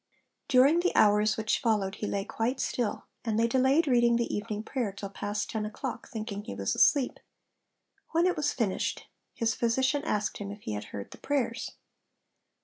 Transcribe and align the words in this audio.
During 0.47 0.79
the 0.79 0.95
hours 0.95 1.37
which 1.37 1.59
followed 1.59 1.93
he 1.97 2.07
lay 2.07 2.25
quite 2.25 2.59
still, 2.59 3.05
and 3.23 3.37
they 3.37 3.47
delayed 3.47 3.85
reading 3.85 4.15
the 4.15 4.35
evening 4.35 4.63
prayer 4.63 4.91
till 4.91 5.11
past 5.11 5.51
ten 5.51 5.63
o'clock, 5.63 6.09
thinking 6.09 6.43
he 6.43 6.55
was 6.55 6.73
asleep. 6.73 7.19
When 8.09 8.25
it 8.25 8.35
was 8.35 8.51
finished, 8.51 9.05
his 9.35 9.53
physician 9.53 10.03
asked 10.03 10.39
him 10.39 10.49
if 10.49 10.61
he 10.63 10.73
had 10.73 10.85
heard 10.85 11.11
the 11.11 11.19
prayers. 11.19 11.73